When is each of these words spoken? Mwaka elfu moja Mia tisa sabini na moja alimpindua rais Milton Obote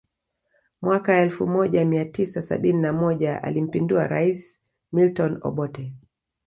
Mwaka 0.81 1.17
elfu 1.17 1.47
moja 1.47 1.85
Mia 1.85 2.05
tisa 2.05 2.41
sabini 2.41 2.81
na 2.81 2.93
moja 2.93 3.43
alimpindua 3.43 4.07
rais 4.07 4.61
Milton 4.91 5.39
Obote 5.41 5.93